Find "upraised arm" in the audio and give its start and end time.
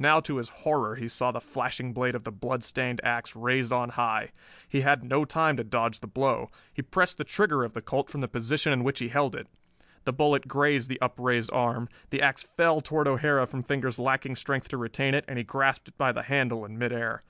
11.00-11.88